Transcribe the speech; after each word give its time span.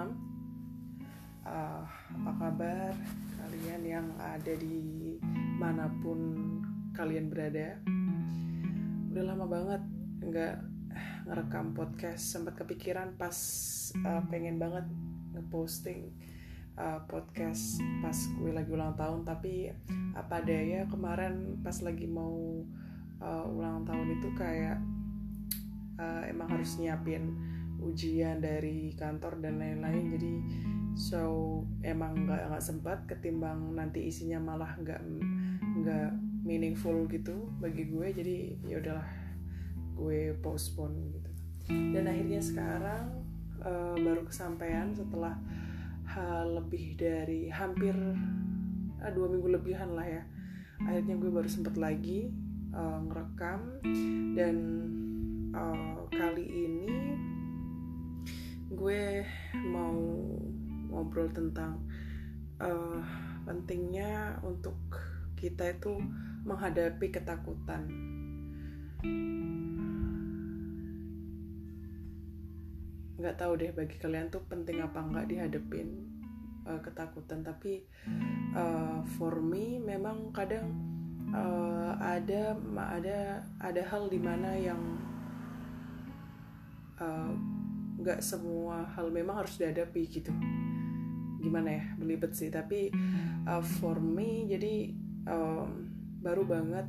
malam. 0.00 0.16
Uh, 1.44 1.84
apa 1.84 2.32
kabar 2.40 2.92
kalian 3.36 3.82
yang 3.84 4.06
ada 4.16 4.56
di 4.56 5.20
mana 5.60 5.92
pun 6.00 6.40
kalian 6.96 7.28
berada? 7.28 7.76
Udah 9.12 9.24
lama 9.28 9.44
banget 9.44 9.82
nggak 10.24 10.56
ngerekam 11.28 11.76
podcast. 11.76 12.32
Sempat 12.32 12.56
kepikiran 12.56 13.12
pas 13.20 13.36
uh, 14.08 14.24
pengen 14.32 14.56
banget 14.56 14.88
ngeposting 15.36 16.16
uh, 16.80 17.04
podcast 17.04 17.76
pas 18.00 18.16
gue 18.16 18.56
lagi 18.56 18.72
ulang 18.72 18.96
tahun. 18.96 19.28
Tapi 19.28 19.68
apa 20.16 20.40
daya 20.40 20.88
kemarin 20.88 21.60
pas 21.60 21.76
lagi 21.84 22.08
mau 22.08 22.64
uh, 23.20 23.44
ulang 23.52 23.84
tahun 23.84 24.16
itu 24.16 24.32
kayak 24.32 24.80
uh, 26.00 26.24
emang 26.24 26.48
harus 26.56 26.80
nyiapin 26.80 27.49
ujian 27.80 28.40
dari 28.44 28.92
kantor 28.94 29.40
dan 29.40 29.58
lain-lain. 29.60 30.04
Jadi 30.12 30.34
so 30.94 31.62
emang 31.80 32.26
nggak 32.26 32.50
nggak 32.50 32.64
sempat 32.64 33.06
ketimbang 33.06 33.72
nanti 33.72 34.10
isinya 34.10 34.42
malah 34.42 34.74
nggak 34.76 35.00
nggak 35.80 36.10
meaningful 36.44 37.08
gitu 37.08 37.48
bagi 37.60 37.88
gue. 37.88 38.06
Jadi 38.12 38.36
ya 38.68 38.80
udahlah 38.80 39.08
gue 39.96 40.36
postpone 40.40 40.96
gitu. 41.16 41.30
Dan 41.70 42.08
akhirnya 42.10 42.40
sekarang 42.42 43.22
uh, 43.62 43.94
baru 43.94 44.26
kesampaian 44.26 44.90
setelah 44.90 45.38
hal 46.10 46.58
lebih 46.58 46.98
dari 46.98 47.46
hampir 47.46 47.94
uh, 48.98 49.10
dua 49.14 49.30
minggu 49.30 49.48
lebihan 49.54 49.94
lah 49.94 50.08
ya. 50.08 50.22
Akhirnya 50.80 51.14
gue 51.20 51.30
baru 51.30 51.46
sempet 51.46 51.76
lagi 51.78 52.32
uh, 52.74 52.98
ngerekam. 53.06 53.60
Dan 54.34 54.56
uh, 55.54 56.08
kali 56.10 56.46
ini 56.48 56.90
gue 58.70 59.26
mau 59.66 59.98
ngobrol 60.90 61.26
tentang 61.34 61.82
uh, 62.62 63.02
pentingnya 63.42 64.38
untuk 64.46 64.78
kita 65.34 65.74
itu 65.74 65.98
menghadapi 66.46 67.10
ketakutan. 67.10 67.82
Nggak 73.18 73.36
tahu 73.36 73.52
deh 73.58 73.72
bagi 73.74 73.96
kalian 73.98 74.30
tuh 74.30 74.46
penting 74.46 74.78
apa 74.80 75.02
nggak 75.02 75.26
dihadapin 75.26 76.06
uh, 76.64 76.78
ketakutan. 76.78 77.42
Tapi 77.42 77.82
uh, 78.54 79.02
for 79.18 79.42
me 79.42 79.82
memang 79.82 80.30
kadang 80.30 80.70
uh, 81.34 81.98
ada 81.98 82.54
ada 82.78 83.42
ada 83.58 83.82
hal 83.82 84.06
di 84.06 84.20
mana 84.22 84.54
yang 84.54 84.78
nggak 88.00 88.24
semua 88.24 88.88
hal 88.96 89.12
memang 89.12 89.44
harus 89.44 89.60
dihadapi 89.60 90.02
gitu. 90.08 90.32
Gimana 91.40 91.68
ya 91.68 91.84
belibet 92.00 92.32
sih. 92.32 92.48
Tapi 92.48 92.90
uh, 93.44 93.62
for 93.80 94.00
me 94.00 94.48
jadi 94.48 94.92
um, 95.28 95.88
baru 96.20 96.44
banget 96.44 96.86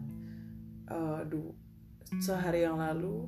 uh, 0.91 1.23
du 1.27 1.51
sehari 2.19 2.67
yang 2.67 2.79
lalu 2.79 3.27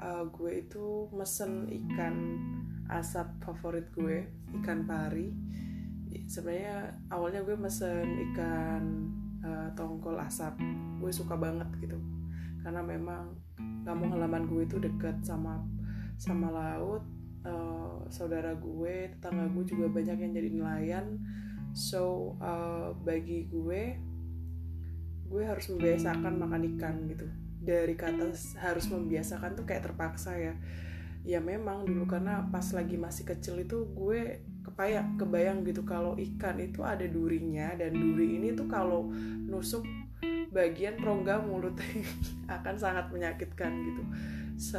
uh, 0.00 0.28
gue 0.28 0.60
itu 0.60 1.08
mesen 1.16 1.64
ikan 1.68 2.36
asap 2.92 3.28
favorit 3.40 3.88
gue 3.96 4.28
ikan 4.60 4.84
pari. 4.84 5.32
Sebenarnya 6.24 6.94
awalnya 7.12 7.44
gue 7.44 7.56
mesen 7.56 8.04
ikan 8.32 8.84
uh, 9.44 9.68
tongkol 9.76 10.20
asap. 10.20 10.60
Gue 11.00 11.12
suka 11.12 11.36
banget 11.36 11.68
gitu. 11.80 11.96
Karena 12.64 12.80
memang 12.80 13.36
kampung 13.84 14.12
halaman 14.12 14.48
gue 14.48 14.64
itu 14.64 14.80
deket 14.80 15.20
sama 15.20 15.60
sama 16.24 16.48
laut 16.48 17.04
uh, 17.44 18.00
saudara 18.08 18.56
gue 18.56 19.12
tetangga 19.12 19.44
gue 19.52 19.64
juga 19.68 19.86
banyak 19.92 20.18
yang 20.24 20.32
jadi 20.32 20.50
nelayan. 20.50 21.06
So 21.76 22.34
uh, 22.40 22.96
bagi 23.04 23.52
gue 23.52 24.00
gue 25.28 25.42
harus 25.44 25.68
membiasakan 25.68 26.40
makan 26.40 26.62
ikan 26.74 26.96
gitu. 27.12 27.28
Dari 27.64 27.92
kata 27.96 28.32
harus 28.60 28.86
membiasakan 28.88 29.56
tuh 29.56 29.64
kayak 29.68 29.92
terpaksa 29.92 30.36
ya. 30.36 30.54
Ya 31.24 31.40
memang 31.40 31.88
dulu 31.88 32.04
karena 32.04 32.44
pas 32.52 32.64
lagi 32.76 33.00
masih 33.00 33.24
kecil 33.24 33.60
itu 33.64 33.88
gue 33.96 34.44
kebayang 34.64 35.16
kebayang 35.20 35.60
gitu 35.64 35.84
kalau 35.84 36.16
ikan 36.16 36.56
itu 36.60 36.84
ada 36.84 37.04
durinya 37.04 37.72
dan 37.76 37.96
duri 37.96 38.40
ini 38.40 38.52
tuh 38.52 38.68
kalau 38.68 39.08
nusuk 39.48 39.84
bagian 40.52 41.00
rongga 41.00 41.40
mulut 41.40 41.76
akan 42.60 42.76
sangat 42.76 43.08
menyakitkan 43.08 43.72
gitu 43.72 44.04
se 44.54 44.78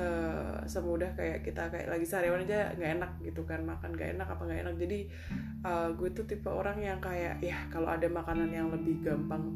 semudah 0.72 1.12
kayak 1.20 1.44
kita 1.44 1.68
kayak 1.68 1.92
lagi 1.92 2.08
seharian 2.08 2.48
aja 2.48 2.72
nggak 2.80 2.92
enak 2.96 3.12
gitu 3.20 3.44
kan 3.44 3.60
makan 3.68 3.92
nggak 3.92 4.16
enak 4.16 4.28
apa 4.28 4.42
nggak 4.48 4.62
enak. 4.64 4.76
Jadi 4.80 5.00
uh, 5.68 5.90
gue 5.94 6.10
tuh 6.16 6.24
tipe 6.24 6.48
orang 6.48 6.80
yang 6.80 7.00
kayak 7.04 7.44
ya 7.44 7.68
kalau 7.68 7.92
ada 7.92 8.08
makanan 8.08 8.50
yang 8.52 8.72
lebih 8.72 9.04
gampang 9.04 9.56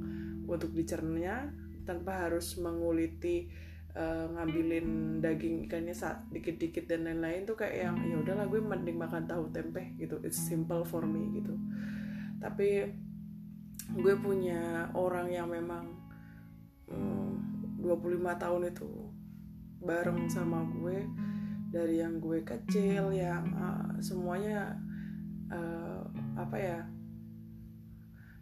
untuk 0.49 0.75
dicerna 0.75 1.47
tanpa 1.87 2.27
harus 2.27 2.59
menguliti 2.59 3.49
uh, 3.95 4.27
ngambilin 4.35 5.19
daging 5.23 5.65
ikannya 5.65 5.95
saat 5.95 6.27
dikit-dikit 6.29 6.85
dan 6.85 7.07
lain-lain 7.07 7.47
tuh 7.47 7.55
kayak 7.55 7.89
yang 7.89 7.95
ya 8.03 8.15
udahlah 8.19 8.45
gue 8.45 8.59
mending 8.59 8.97
makan 8.99 9.23
tahu 9.25 9.47
tempe 9.55 9.95
gitu. 9.97 10.19
It's 10.21 10.37
simple 10.37 10.83
for 10.83 11.07
me 11.07 11.39
gitu. 11.39 11.55
Tapi 12.43 12.85
gue 13.89 14.15
punya 14.21 14.91
orang 14.93 15.33
yang 15.33 15.49
memang 15.49 15.89
um, 16.91 17.33
25 17.81 18.21
tahun 18.37 18.61
itu 18.69 18.89
bareng 19.79 20.27
sama 20.27 20.63
gue 20.79 21.07
dari 21.69 22.01
yang 22.01 22.17
gue 22.17 22.41
kecil 22.41 23.13
yang 23.13 23.45
uh, 23.55 23.93
semuanya 24.01 24.75
uh, 25.53 26.01
apa 26.35 26.57
ya 26.57 26.79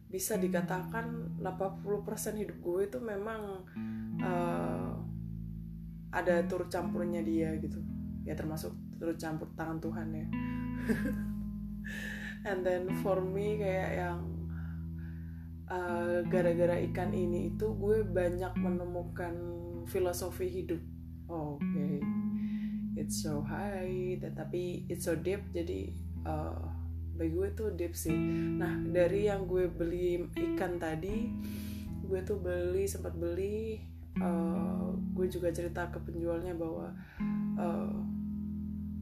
bisa 0.07 0.39
dikatakan 0.39 1.35
80% 1.43 1.83
hidup 2.39 2.57
gue 2.63 2.81
itu 2.87 2.99
memang 3.03 3.67
uh, 4.23 4.95
ada 6.15 6.47
turut 6.47 6.71
campurnya 6.71 7.19
dia 7.19 7.51
gitu. 7.59 7.83
Ya 8.23 8.33
termasuk 8.39 8.71
turut 8.95 9.19
campur 9.19 9.51
tangan 9.59 9.83
Tuhan 9.83 10.07
ya. 10.15 10.27
And 12.49 12.63
then 12.63 12.87
for 13.03 13.19
me 13.19 13.59
kayak 13.59 13.91
yang 13.99 14.19
gara-gara 16.31 16.79
uh, 16.79 16.85
ikan 16.87 17.11
ini 17.11 17.51
itu 17.51 17.75
gue 17.75 18.07
banyak 18.07 18.55
menemukan 18.55 19.35
filosofi 19.83 20.47
hidup 20.47 20.79
oke. 21.27 21.59
Okay. 21.61 21.99
it's 22.97 23.21
so 23.21 23.45
high 23.45 24.17
tetapi 24.17 24.83
it's 24.89 25.05
so 25.05 25.13
deep 25.13 25.45
jadi 25.53 25.93
uh, 26.25 26.57
bagi 27.17 27.33
gue 27.33 27.49
tuh 27.57 27.69
deep 27.73 27.97
sih. 27.97 28.13
Nah 28.57 28.77
dari 28.89 29.25
yang 29.29 29.49
gue 29.49 29.69
beli 29.69 30.21
ikan 30.33 30.77
tadi 30.77 31.29
gue 32.07 32.19
tuh 32.25 32.37
beli 32.41 32.85
sempat 32.85 33.13
beli 33.17 33.81
uh, 34.21 34.93
gue 35.13 35.27
juga 35.29 35.49
cerita 35.49 35.89
ke 35.89 35.97
penjualnya 36.01 36.53
bahwa 36.53 36.93
uh, 37.57 37.97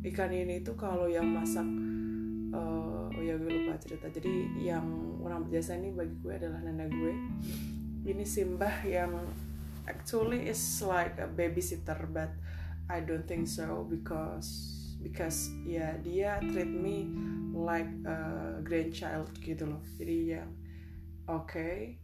ikan 0.06 0.31
ini 0.31 0.64
tuh 0.64 0.80
kalau 0.80 1.12
yang 1.12 1.28
masak 1.28 1.68
uh, 2.56 3.12
oh 3.12 3.22
ya 3.24 3.35
gue 3.35 3.52
lupa 3.52 3.75
cerita. 3.80 4.08
Jadi 4.12 4.64
yang 4.64 4.85
orang 5.24 5.47
berjasa 5.47 5.75
ini 5.75 5.91
bagi 5.91 6.16
gue 6.19 6.34
adalah 6.35 6.64
nenek 6.64 6.91
gue. 6.91 7.14
Ini 8.06 8.24
simbah 8.24 8.85
yang 8.85 9.12
actually 9.88 10.50
is 10.50 10.62
like 10.81 11.18
a 11.18 11.29
babysitter 11.29 11.97
but 12.12 12.29
I 12.90 13.01
don't 13.01 13.25
think 13.25 13.47
so 13.50 13.85
because 13.90 14.75
because 15.01 15.50
ya 15.66 15.78
yeah, 15.79 15.94
dia 16.01 16.31
treat 16.41 16.69
me 16.69 17.09
like 17.53 17.90
a 18.06 18.62
grandchild 18.62 19.29
gitu 19.41 19.66
loh. 19.69 19.81
Jadi 19.97 20.38
ya 20.38 20.44
oke 21.25 21.50
okay, 21.50 21.97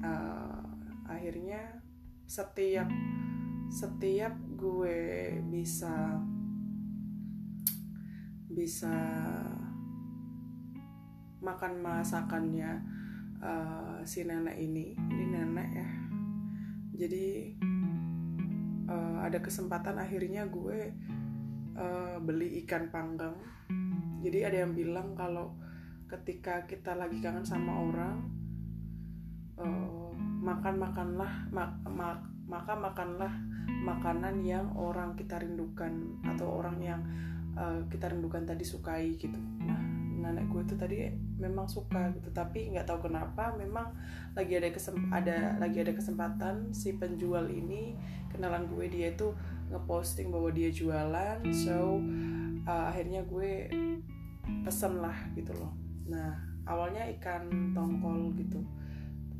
uh, 0.00 0.64
akhirnya 1.08 1.80
setiap 2.24 2.88
setiap 3.68 4.32
gue 4.56 5.36
bisa 5.52 6.16
bisa 8.48 8.94
makan 11.44 11.84
masakannya 11.84 12.80
uh, 13.44 14.00
si 14.02 14.24
nenek 14.24 14.56
ini 14.56 14.96
ini 14.96 15.24
nenek 15.28 15.68
ya 15.76 16.05
jadi 16.96 17.52
uh, 18.88 19.18
ada 19.28 19.38
kesempatan 19.44 20.00
akhirnya 20.00 20.48
gue 20.48 20.96
uh, 21.76 22.16
beli 22.24 22.64
ikan 22.64 22.88
panggang. 22.88 23.36
Jadi 24.24 24.38
ada 24.42 24.64
yang 24.64 24.72
bilang 24.72 25.12
kalau 25.12 25.54
ketika 26.08 26.64
kita 26.64 26.96
lagi 26.96 27.20
kangen 27.20 27.44
sama 27.44 27.72
orang 27.84 28.16
uh, 29.60 30.10
makan 30.40 30.80
makanlah 30.80 31.32
mak, 31.52 31.78
mak, 31.84 32.24
maka 32.48 32.74
makanlah 32.74 33.32
makanan 33.84 34.42
yang 34.42 34.66
orang 34.74 35.14
kita 35.18 35.38
rindukan 35.42 36.16
atau 36.24 36.58
orang 36.58 36.78
yang 36.80 37.00
uh, 37.54 37.84
kita 37.92 38.10
rindukan 38.10 38.46
tadi 38.48 38.64
sukai 38.64 39.14
gitu. 39.18 39.38
Nah 39.62 39.85
nenek 40.26 40.50
gue 40.50 40.62
itu 40.66 40.74
tadi 40.74 40.96
memang 41.38 41.70
suka 41.70 42.10
gitu. 42.18 42.34
Tapi 42.34 42.74
nggak 42.74 42.86
tahu 42.90 43.06
kenapa 43.06 43.54
memang 43.54 43.94
lagi 44.34 44.58
ada 44.58 44.68
kesem 44.74 45.08
ada 45.14 45.54
lagi 45.62 45.86
ada 45.86 45.94
kesempatan 45.94 46.74
si 46.74 46.98
penjual 46.98 47.46
ini 47.46 47.94
kenalan 48.34 48.66
gue 48.66 48.90
dia 48.90 49.14
itu 49.14 49.30
ngeposting 49.70 50.34
bahwa 50.34 50.50
dia 50.50 50.68
jualan. 50.74 51.38
So 51.54 52.02
uh, 52.66 52.84
akhirnya 52.90 53.22
gue 53.24 53.70
pesen 54.66 54.98
lah 54.98 55.16
gitu 55.38 55.54
loh. 55.54 55.72
Nah 56.10 56.34
awalnya 56.66 57.06
ikan 57.18 57.72
tongkol 57.72 58.34
gitu. 58.34 58.58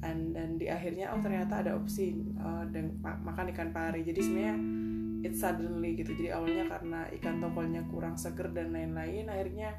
And 0.04 0.36
dan 0.36 0.60
di 0.60 0.70
akhirnya 0.70 1.10
oh 1.10 1.18
ternyata 1.18 1.66
ada 1.66 1.74
opsi 1.74 2.14
uh, 2.38 2.62
dan 2.70 2.94
makan 3.02 3.50
ikan 3.50 3.74
pari. 3.74 4.06
Jadi 4.06 4.20
sebenarnya 4.22 4.56
it 5.26 5.34
suddenly 5.34 5.96
gitu. 5.98 6.14
Jadi 6.14 6.30
awalnya 6.30 6.70
karena 6.70 7.00
ikan 7.18 7.42
tongkolnya 7.42 7.82
kurang 7.90 8.14
seger 8.14 8.52
dan 8.54 8.70
lain-lain 8.70 9.26
akhirnya 9.26 9.74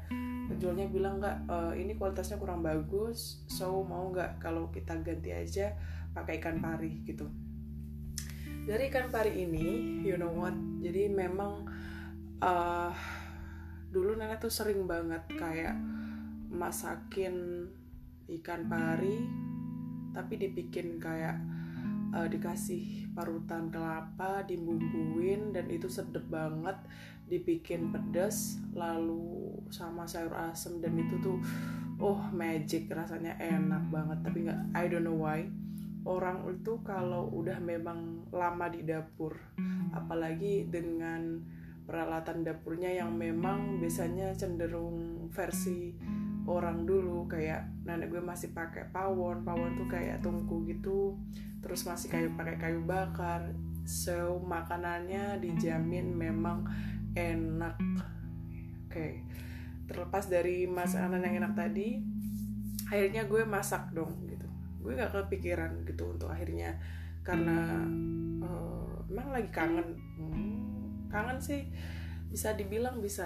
penjualnya 0.48 0.88
bilang 0.88 1.20
nggak 1.20 1.44
e, 1.44 1.56
ini 1.84 1.92
kualitasnya 1.94 2.40
kurang 2.40 2.64
bagus 2.64 3.44
so 3.46 3.84
mau 3.84 4.08
nggak 4.08 4.40
kalau 4.40 4.72
kita 4.72 4.96
ganti 5.04 5.30
aja 5.30 5.76
pakai 6.16 6.40
ikan 6.40 6.58
pari? 6.58 7.04
Gitu. 7.04 7.28
Dari 8.64 8.88
ikan 8.88 9.12
pari 9.12 9.44
ini 9.44 10.00
you 10.02 10.16
know 10.16 10.32
what? 10.32 10.56
Jadi 10.80 11.12
memang 11.12 11.68
uh, 12.42 12.92
dulu 13.88 14.20
nenek 14.20 14.40
tuh 14.42 14.52
sering 14.52 14.84
banget 14.84 15.24
kayak 15.36 15.76
masakin 16.48 17.68
ikan 18.28 18.68
pari 18.68 19.24
tapi 20.12 20.40
dibikin 20.40 21.00
kayak 21.00 21.40
uh, 22.12 22.28
dikasih 22.28 23.08
parutan 23.12 23.72
kelapa 23.72 24.44
dibumbuin 24.44 25.52
dan 25.52 25.68
itu 25.72 25.88
sedep 25.88 26.24
banget 26.28 26.76
dibikin 27.28 27.92
pedas 27.92 28.58
lalu 28.72 29.52
sama 29.68 30.08
sayur 30.08 30.32
asem 30.32 30.80
dan 30.80 30.96
itu 30.96 31.20
tuh 31.20 31.36
oh 32.00 32.20
magic 32.32 32.88
rasanya 32.88 33.36
enak 33.38 33.86
banget. 33.92 34.18
Tapi 34.24 34.38
nggak 34.48 34.60
I 34.74 34.84
don't 34.88 35.04
know 35.04 35.16
why. 35.20 35.44
Orang 36.08 36.48
itu 36.48 36.80
kalau 36.82 37.28
udah 37.28 37.60
memang 37.60 38.24
lama 38.32 38.66
di 38.72 38.80
dapur 38.82 39.36
apalagi 39.92 40.68
dengan 40.68 41.42
peralatan 41.84 42.44
dapurnya 42.44 42.92
yang 43.00 43.16
memang 43.16 43.80
biasanya 43.80 44.36
cenderung 44.36 45.28
versi 45.32 45.96
orang 46.48 46.88
dulu 46.88 47.28
kayak 47.28 47.84
nenek 47.84 48.08
gue 48.08 48.24
masih 48.24 48.52
pakai 48.56 48.88
pawon 48.88 49.44
pawon 49.44 49.76
tuh 49.76 49.88
kayak 49.88 50.20
tungku 50.24 50.64
gitu 50.64 51.16
terus 51.60 51.84
masih 51.84 52.08
kayu 52.08 52.28
pakai 52.38 52.56
kayu 52.56 52.80
bakar. 52.86 53.52
So 53.88 54.36
makanannya 54.44 55.40
dijamin 55.40 56.12
memang 56.12 56.68
enak. 57.18 57.74
Oke. 58.88 58.94
Okay. 58.94 59.12
terlepas 59.88 60.28
dari 60.28 60.68
makanan 60.68 61.24
yang 61.24 61.40
enak 61.40 61.56
tadi 61.56 61.96
akhirnya 62.92 63.24
gue 63.24 63.42
masak 63.48 63.88
dong 63.96 64.28
gitu. 64.28 64.44
Gue 64.84 64.92
gak 64.96 65.16
kepikiran 65.16 65.84
gitu 65.88 66.12
untuk 66.12 66.28
akhirnya 66.28 66.76
karena 67.24 67.84
uh, 68.44 69.00
emang 69.08 69.32
lagi 69.32 69.48
kangen. 69.48 69.88
Hmm, 70.20 71.08
kangen 71.08 71.40
sih. 71.40 71.68
Bisa 72.28 72.52
dibilang 72.52 73.00
bisa 73.00 73.24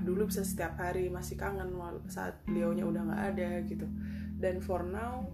dulu 0.00 0.32
bisa 0.32 0.40
setiap 0.40 0.80
hari 0.80 1.12
masih 1.12 1.36
kangen 1.36 1.76
saat 2.08 2.40
beliaunya 2.48 2.88
udah 2.88 3.02
nggak 3.04 3.24
ada 3.36 3.50
gitu. 3.68 3.84
Dan 4.40 4.64
for 4.64 4.80
now 4.88 5.28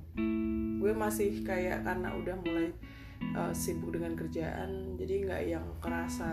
gue 0.78 0.92
masih 0.94 1.46
kayak 1.46 1.86
karena 1.86 2.14
udah 2.18 2.34
mulai 2.42 2.74
uh, 3.34 3.54
sibuk 3.54 3.94
dengan 3.94 4.14
kerjaan 4.14 4.94
jadi 4.98 5.14
nggak 5.26 5.42
yang 5.46 5.66
kerasa 5.82 6.30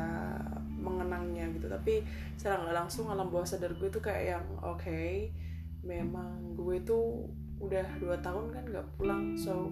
mengenangnya 0.85 1.49
gitu. 1.57 1.65
Tapi 1.65 2.05
secara 2.37 2.61
nggak 2.61 2.77
langsung 2.85 3.09
alam 3.09 3.33
bawah 3.33 3.49
sadar 3.49 3.73
gue 3.73 3.89
tuh 3.89 4.05
kayak 4.05 4.37
yang 4.37 4.45
oke 4.61 4.77
okay, 4.77 5.33
memang 5.81 6.53
gue 6.53 6.77
tuh 6.85 7.25
udah 7.57 7.87
dua 7.97 8.19
tahun 8.19 8.51
kan 8.51 8.63
nggak 8.67 8.87
pulang 8.99 9.31
so 9.39 9.71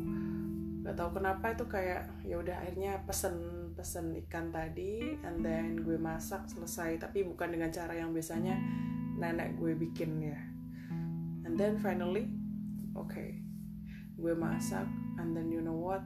nggak 0.84 0.96
tahu 0.96 1.20
kenapa 1.20 1.52
itu 1.52 1.66
kayak 1.68 2.04
ya 2.24 2.36
udah 2.40 2.56
akhirnya 2.60 3.00
pesen 3.08 3.36
pesen 3.74 4.12
ikan 4.28 4.52
tadi 4.52 5.16
and 5.24 5.40
then 5.40 5.80
gue 5.80 5.96
masak 5.96 6.44
selesai. 6.50 7.00
Tapi 7.00 7.24
bukan 7.24 7.56
dengan 7.56 7.72
cara 7.72 7.96
yang 7.96 8.12
biasanya 8.12 8.60
nenek 9.16 9.56
gue 9.56 9.74
bikin 9.80 10.20
ya. 10.22 10.40
And 11.48 11.56
then 11.56 11.80
finally 11.80 12.28
oke 12.94 13.10
okay, 13.10 13.40
gue 14.20 14.34
masak 14.36 14.86
and 15.18 15.32
then 15.32 15.48
you 15.48 15.64
know 15.64 15.78
what? 15.78 16.04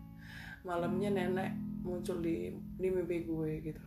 Malamnya 0.68 1.12
nenek 1.12 1.52
muncul 1.86 2.18
di 2.18 2.50
di 2.80 2.88
mimpi 2.90 3.22
gue 3.22 3.52
gitu 3.62 3.82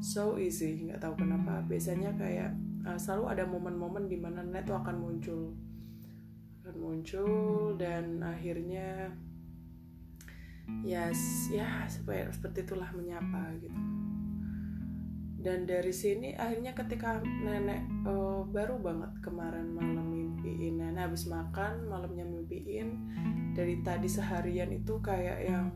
so 0.00 0.40
easy 0.40 0.88
nggak 0.88 1.00
tahu 1.00 1.14
kenapa. 1.20 1.60
Biasanya 1.68 2.16
kayak 2.16 2.56
uh, 2.88 2.96
selalu 2.96 3.24
ada 3.36 3.44
momen-momen 3.46 4.08
di 4.08 4.16
mana 4.16 4.40
nenek 4.40 4.66
tuh 4.66 4.76
akan 4.80 4.96
muncul. 4.96 5.52
Akan 6.64 6.76
muncul 6.80 7.76
dan 7.76 8.24
akhirnya 8.24 9.12
yes 10.84 11.50
ya 11.52 11.84
seperti 11.86 12.64
itulah 12.64 12.88
menyapa 12.96 13.54
gitu. 13.60 13.80
Dan 15.40 15.64
dari 15.64 15.88
sini 15.88 16.36
akhirnya 16.36 16.76
ketika 16.76 17.16
nenek 17.24 17.88
uh, 18.04 18.44
baru 18.44 18.76
banget 18.76 19.12
kemarin 19.24 19.72
malam 19.72 20.12
mimpiin 20.12 20.76
nenek 20.76 21.08
habis 21.08 21.24
makan 21.32 21.88
malamnya 21.88 22.28
mimpiin 22.28 22.88
dari 23.56 23.80
tadi 23.80 24.04
seharian 24.04 24.68
itu 24.68 25.00
kayak 25.00 25.40
yang 25.48 25.72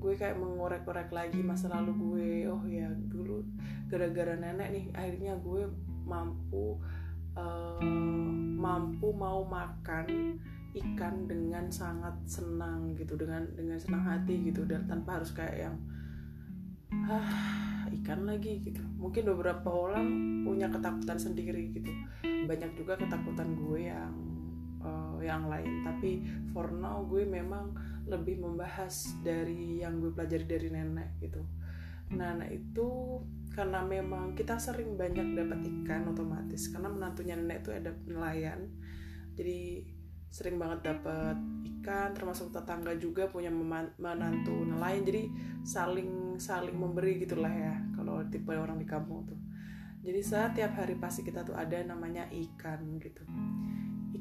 gue 0.00 0.16
kayak 0.16 0.40
mengorek-orek 0.40 1.12
lagi 1.12 1.44
masa 1.44 1.68
lalu 1.68 1.92
gue. 1.94 2.30
Oh 2.48 2.64
ya 2.64 2.88
dulu 2.88 3.44
gara-gara 3.92 4.34
nenek 4.34 4.68
nih 4.72 4.84
akhirnya 4.96 5.36
gue 5.38 5.68
mampu 6.08 6.80
uh, 7.36 7.84
mampu 8.56 9.12
mau 9.12 9.44
makan 9.44 10.40
ikan 10.70 11.26
dengan 11.26 11.66
sangat 11.68 12.14
senang 12.24 12.94
gitu 12.94 13.18
dengan 13.18 13.42
dengan 13.58 13.76
senang 13.76 14.06
hati 14.06 14.38
gitu 14.48 14.62
dan 14.64 14.86
tanpa 14.86 15.18
harus 15.18 15.34
kayak 15.34 15.68
yang 15.68 15.76
ah 17.06 17.86
ikan 17.90 18.22
lagi 18.26 18.62
gitu. 18.62 18.82
Mungkin 18.98 19.26
beberapa 19.34 19.66
orang 19.66 20.06
punya 20.46 20.70
ketakutan 20.70 21.18
sendiri 21.18 21.74
gitu. 21.74 21.90
Banyak 22.22 22.78
juga 22.78 22.94
ketakutan 22.98 23.58
gue 23.58 23.90
yang 23.90 24.14
uh, 24.82 25.18
yang 25.18 25.50
lain. 25.50 25.82
Tapi 25.82 26.22
for 26.54 26.70
now 26.70 27.02
gue 27.02 27.26
memang 27.26 27.74
lebih 28.10 28.42
membahas 28.42 29.14
dari 29.22 29.80
yang 29.80 30.02
gue 30.02 30.10
pelajari 30.10 30.44
dari 30.44 30.68
nenek 30.68 31.22
gitu. 31.22 31.40
Nah, 32.18 32.34
nah 32.34 32.48
itu 32.50 33.18
karena 33.54 33.86
memang 33.86 34.34
kita 34.34 34.58
sering 34.58 34.98
banyak 34.98 35.34
dapat 35.34 35.62
ikan 35.62 36.10
otomatis 36.10 36.70
karena 36.70 36.90
menantunya 36.90 37.38
nenek 37.38 37.62
itu 37.62 37.70
ada 37.70 37.94
nelayan. 38.10 38.66
Jadi 39.38 39.86
sering 40.30 40.62
banget 40.62 40.94
dapat 40.94 41.34
ikan 41.78 42.14
termasuk 42.14 42.54
tetangga 42.54 42.94
juga 42.98 43.30
punya 43.30 43.50
menantu 43.98 44.54
nelayan. 44.66 45.02
Jadi 45.06 45.22
saling 45.62 46.38
saling 46.38 46.74
memberi 46.74 47.22
gitulah 47.22 47.50
ya 47.50 47.78
kalau 47.94 48.22
tipe 48.26 48.50
orang 48.50 48.78
di 48.78 48.86
kampung 48.86 49.26
tuh. 49.26 49.38
Jadi 50.00 50.20
setiap 50.24 50.72
hari 50.80 50.96
pasti 50.96 51.20
kita 51.20 51.44
tuh 51.44 51.54
ada 51.54 51.76
namanya 51.84 52.24
ikan 52.32 52.98
gitu. 52.98 53.22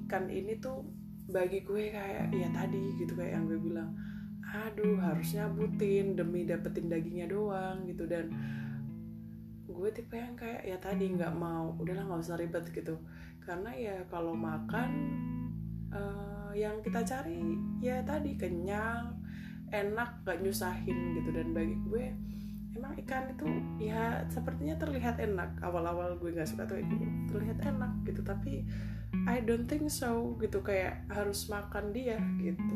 Ikan 0.04 0.28
ini 0.28 0.60
tuh 0.60 0.84
bagi 1.30 1.62
gue 1.62 1.94
kayak 1.94 2.34
ya 2.34 2.50
tadi 2.50 2.98
gitu 2.98 3.14
kayak 3.14 3.38
yang 3.38 3.46
gue 3.46 3.60
bilang 3.62 3.94
aduh 4.50 4.98
harusnya 4.98 5.46
butin 5.54 6.18
demi 6.18 6.50
dapetin 6.50 6.90
dagingnya 6.90 7.30
doang 7.30 7.86
gitu. 7.86 8.10
Dan 8.10 8.34
gue 9.70 9.90
tipe 9.94 10.18
yang 10.18 10.34
kayak 10.34 10.66
ya 10.66 10.78
tadi 10.82 11.14
nggak 11.14 11.34
mau 11.38 11.78
udahlah 11.78 12.10
nggak 12.10 12.22
usah 12.26 12.38
ribet 12.42 12.66
gitu. 12.74 12.98
Karena 13.46 13.72
ya 13.78 13.96
kalau 14.10 14.34
makan 14.34 14.90
uh, 15.94 16.52
yang 16.58 16.82
kita 16.82 17.06
cari 17.06 17.42
ya 17.82 18.02
tadi 18.02 18.34
kenyang 18.38 19.14
enak 19.70 20.26
gak 20.26 20.42
nyusahin 20.42 21.14
gitu. 21.14 21.30
Dan 21.30 21.54
bagi 21.54 21.78
gue 21.86 22.06
emang 22.78 22.94
ikan 23.06 23.34
itu 23.34 23.48
ya 23.82 24.24
sepertinya 24.30 24.76
terlihat 24.78 25.18
enak. 25.18 25.58
Awal-awal 25.64 26.18
gue 26.22 26.34
nggak 26.34 26.50
suka 26.50 26.70
tuh 26.70 26.80
itu. 26.82 26.96
Terlihat 27.30 27.64
enak 27.66 27.92
gitu 28.06 28.22
tapi 28.22 28.66
I 29.26 29.42
don't 29.42 29.66
think 29.66 29.90
so 29.90 30.38
gitu 30.38 30.62
kayak 30.62 31.06
harus 31.10 31.50
makan 31.50 31.92
dia 31.96 32.20
gitu. 32.38 32.74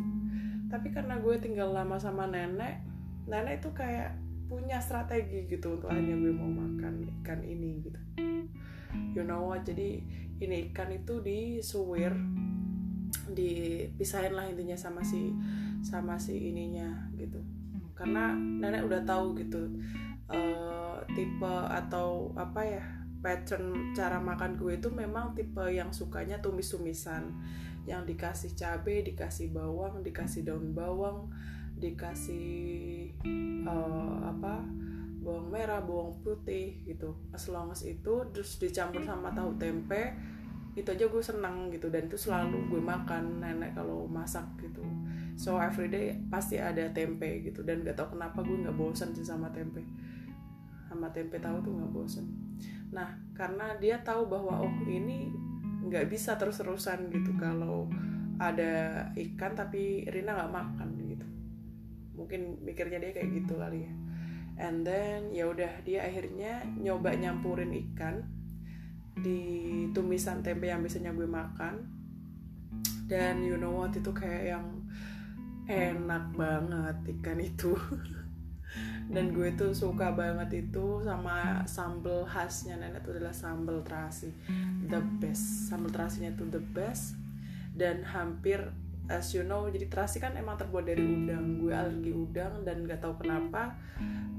Tapi 0.70 0.90
karena 0.90 1.22
gue 1.22 1.36
tinggal 1.38 1.70
lama 1.70 2.02
sama 2.02 2.26
nenek 2.26 2.82
nenek 3.30 3.64
itu 3.64 3.70
kayak 3.72 4.18
punya 4.50 4.78
strategi 4.84 5.48
gitu 5.48 5.80
untuk 5.80 5.90
hanya 5.90 6.14
gue 6.14 6.34
mau 6.36 6.50
makan 6.50 7.08
ikan 7.22 7.42
ini 7.46 7.82
gitu. 7.86 8.00
You 9.14 9.26
know 9.26 9.50
what? 9.50 9.66
Jadi 9.66 10.04
ini 10.42 10.70
ikan 10.74 10.92
itu 10.94 11.22
disuwir 11.22 12.14
dipisahin 13.34 14.34
lah 14.36 14.50
intinya 14.50 14.76
sama 14.76 15.02
si 15.06 15.32
sama 15.86 16.20
si 16.20 16.52
ininya 16.52 17.08
gitu 17.16 17.40
karena 17.94 18.34
nenek 18.34 18.90
udah 18.90 19.02
tahu 19.06 19.38
gitu 19.38 19.70
uh, 20.30 20.98
tipe 21.14 21.56
atau 21.70 22.34
apa 22.34 22.62
ya 22.66 22.84
pattern 23.24 23.96
cara 23.96 24.20
makan 24.20 24.60
gue 24.60 24.76
itu 24.76 24.92
memang 24.92 25.32
tipe 25.32 25.64
yang 25.72 25.96
sukanya 25.96 26.44
tumis-tumisan. 26.44 27.32
Yang 27.84 28.16
dikasih 28.16 28.52
cabai 28.56 29.04
dikasih 29.04 29.52
bawang 29.52 30.04
dikasih 30.04 30.48
daun 30.48 30.72
bawang 30.72 31.32
dikasih 31.76 33.12
uh, 33.68 34.24
apa 34.24 34.64
bawang 35.24 35.52
merah 35.52 35.80
bawang 35.84 36.20
putih 36.24 36.84
gitu. 36.84 37.16
As 37.32 37.48
long 37.48 37.72
as 37.72 37.84
itu 37.88 38.28
terus 38.36 38.60
dicampur 38.60 39.04
sama 39.04 39.32
tahu 39.32 39.56
tempe 39.56 40.16
itu 40.76 40.88
aja 40.92 41.08
gue 41.08 41.24
senang 41.24 41.72
gitu. 41.72 41.88
Dan 41.92 42.08
itu 42.12 42.20
selalu 42.20 42.72
gue 42.72 42.82
makan 42.84 43.40
nenek 43.40 43.76
kalau 43.76 44.08
masak 44.08 44.48
gitu 44.60 44.84
so 45.34 45.58
everyday 45.58 46.18
pasti 46.30 46.62
ada 46.62 46.90
tempe 46.94 47.42
gitu. 47.46 47.66
Dan 47.66 47.82
gak 47.82 47.98
tau 47.98 48.10
kenapa 48.14 48.42
gue 48.46 48.64
nggak 48.64 48.78
bosan 48.78 49.12
sih 49.16 49.26
sama 49.26 49.50
tempe. 49.50 49.82
Sama 50.90 51.10
tempe 51.10 51.42
tahu 51.42 51.58
tuh 51.66 51.74
nggak 51.74 51.94
bosan 51.94 52.26
nah 52.94 53.10
karena 53.34 53.74
dia 53.82 53.98
tahu 54.06 54.30
bahwa 54.30 54.62
oh 54.62 54.74
ini 54.86 55.34
nggak 55.90 56.08
bisa 56.08 56.38
terus-terusan 56.38 57.10
gitu 57.10 57.34
kalau 57.42 57.90
ada 58.38 59.04
ikan 59.18 59.58
tapi 59.58 60.06
Rina 60.10 60.38
nggak 60.38 60.54
makan 60.54 60.90
gitu. 61.06 61.28
Mungkin 62.18 62.62
mikirnya 62.66 63.02
dia 63.02 63.12
kayak 63.14 63.30
gitu 63.30 63.58
kali 63.58 63.86
ya. 63.86 63.94
And 64.62 64.86
then 64.86 65.34
ya 65.34 65.50
udah 65.50 65.82
dia 65.82 66.06
akhirnya 66.06 66.66
nyoba 66.78 67.18
nyampurin 67.18 67.74
ikan 67.74 68.26
di 69.18 69.42
tumisan 69.94 70.46
tempe 70.46 70.70
yang 70.70 70.82
biasanya 70.82 71.14
gue 71.14 71.30
makan. 71.30 71.90
Dan 73.10 73.46
you 73.46 73.58
know 73.58 73.84
what 73.86 73.94
itu 73.94 74.10
kayak 74.14 74.56
yang 74.56 74.66
enak 75.68 76.36
banget 76.36 76.98
ikan 77.20 77.40
itu. 77.40 77.72
Dan 79.14 79.36
gue 79.36 79.54
tuh 79.54 79.70
suka 79.70 80.18
banget 80.18 80.66
itu 80.66 81.04
sama 81.06 81.62
sambal 81.70 82.26
khasnya 82.26 82.80
nenek 82.82 83.06
itu 83.06 83.14
adalah 83.14 83.36
sambal 83.36 83.86
terasi. 83.86 84.34
The 84.90 85.00
best. 85.22 85.70
Sambal 85.70 85.94
terasinya 85.94 86.34
itu 86.34 86.44
the 86.50 86.64
best. 86.74 87.16
Dan 87.74 88.02
hampir 88.02 88.60
as 89.12 89.36
you 89.36 89.44
know 89.44 89.68
jadi 89.68 89.92
terasi 89.92 90.24
kan 90.24 90.34
emang 90.34 90.58
terbuat 90.58 90.90
dari 90.90 91.04
udang. 91.04 91.62
Gue 91.62 91.74
alergi 91.76 92.12
udang 92.12 92.66
dan 92.66 92.88
gak 92.90 93.04
tahu 93.04 93.22
kenapa 93.22 93.78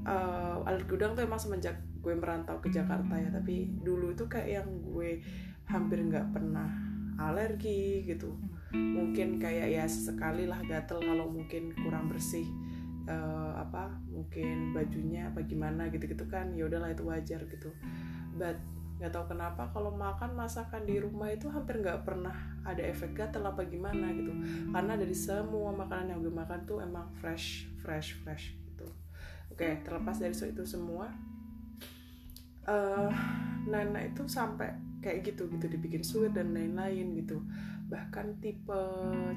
uh, 0.03 0.67
alergi 0.67 0.91
udang 0.99 1.15
tuh 1.15 1.23
emang 1.23 1.39
semenjak 1.39 1.79
gue 2.03 2.13
merantau 2.13 2.59
ke 2.59 2.67
Jakarta 2.67 3.15
ya. 3.15 3.31
Tapi 3.31 3.71
dulu 3.79 4.11
itu 4.11 4.27
kayak 4.27 4.49
yang 4.61 4.69
gue 4.83 5.23
hampir 5.65 5.97
nggak 5.97 6.29
pernah 6.29 6.69
alergi 7.17 8.03
gitu 8.05 8.35
mungkin 8.75 9.39
kayak 9.39 9.67
ya 9.71 9.85
sekali 9.87 10.45
lah 10.45 10.59
gatel 10.67 10.99
kalau 10.99 11.31
mungkin 11.31 11.71
kurang 11.79 12.11
bersih 12.11 12.45
uh, 13.07 13.55
apa 13.55 13.95
mungkin 14.11 14.75
bajunya 14.75 15.31
apa 15.31 15.45
gimana 15.47 15.87
gitu-gitu 15.89 16.25
kan 16.27 16.51
ya 16.53 16.67
udahlah 16.67 16.91
itu 16.91 17.03
wajar 17.07 17.41
gitu. 17.47 17.71
But 18.35 18.59
nggak 18.95 19.11
tahu 19.11 19.35
kenapa 19.35 19.67
kalau 19.75 19.91
makan 19.91 20.39
masakan 20.39 20.87
di 20.87 21.03
rumah 21.03 21.27
itu 21.27 21.51
hampir 21.51 21.83
nggak 21.83 22.07
pernah 22.07 22.35
ada 22.63 22.79
efek 22.79 23.15
gatel 23.15 23.43
apa 23.43 23.67
gimana 23.67 24.11
gitu. 24.15 24.31
Karena 24.71 24.93
dari 24.95 25.15
semua 25.15 25.71
makanan 25.75 26.15
yang 26.15 26.19
gue 26.23 26.33
makan 26.33 26.59
tuh 26.67 26.79
emang 26.83 27.11
fresh 27.19 27.67
fresh 27.83 28.15
fresh 28.23 28.55
gitu. 28.55 28.87
Oke 29.51 29.83
terlepas 29.83 30.19
dari 30.19 30.35
itu 30.35 30.63
semua 30.63 31.11
uh, 32.67 33.11
Nana 33.65 34.01
itu 34.05 34.25
sampai 34.25 34.73
kayak 35.01 35.21
gitu 35.21 35.45
gitu 35.53 35.65
dibikin 35.69 36.01
sweet 36.01 36.33
dan 36.33 36.49
lain-lain 36.53 37.13
gitu 37.21 37.37
bahkan 37.85 38.33
tipe 38.41 38.81